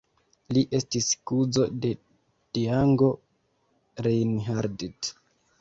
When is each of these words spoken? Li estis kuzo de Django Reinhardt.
Li 0.55 0.61
estis 0.79 1.09
kuzo 1.31 1.67
de 1.83 1.91
Django 2.59 3.13
Reinhardt. 4.09 5.17